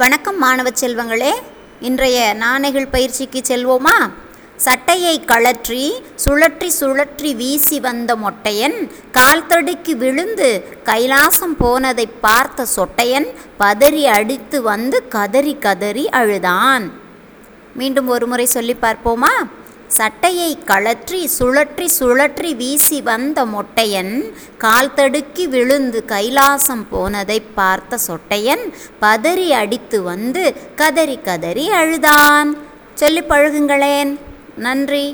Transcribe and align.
வணக்கம் 0.00 0.38
மாணவ 0.38 0.68
செல்வங்களே. 0.80 1.30
இன்றைய 1.80 2.18
நாணைகள் 2.40 2.86
பயிற்சிக்கு 2.90 3.40
செல்வோமா? 3.48 3.94
சட்டையை 4.56 5.24
கழற்றி 5.24 5.82
சுழற்றி 6.24 6.68
சுழற்றி 6.80 7.30
வீசி 7.40 7.80
வந்த 7.80 8.16
மொட்டையன் 8.16 8.76
கால் 9.12 9.46
தடுக்கி 9.46 9.94
விழுந்து 9.94 10.48
கைலாசம் 10.84 11.56
போனதை 11.58 12.06
பார்த்த 12.20 12.66
சொட்டையன் 12.76 13.28
பதறி 13.58 14.04
அடித்து 14.16 14.62
வந்து 14.62 15.08
கதறி 15.08 15.56
கதறி 15.58 16.08
அழுதான். 16.08 16.90
மீண்டும் 17.74 18.08
ஒரு 18.08 18.26
முறை 18.26 18.46
சொல்லி 18.46 18.76
பார்ப்போமா? 18.82 19.34
சட்டையை 19.98 20.58
கழற்றி 20.64 21.30
சுழற்றி 21.38 21.86
சுழற்றி 21.98 22.50
வீசி 22.56 22.98
வந்த 23.00 23.44
மொட்டையன் 23.44 24.14
கால் 24.58 24.94
தடுக்கி 24.94 25.46
விழுந்து 25.46 26.04
கைலாசம் 26.08 26.84
போனதை 26.90 27.38
பார்த்த 27.54 27.98
சொட்டையன் 28.08 28.64
பதறி 29.00 29.48
அடித்து 29.50 30.02
வந்து 30.02 30.54
கதறி 30.76 31.18
கதறி 31.18 31.70
அழுதான். 31.70 32.50
சொல்லி 32.94 33.20
பழகுங்களேன். 33.20 34.12
நன்றி. 34.56 35.06